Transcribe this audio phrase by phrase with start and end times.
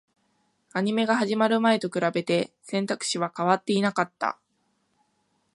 [0.73, 4.39] アニメが始まる前と比べて、選択肢は変わっていなかった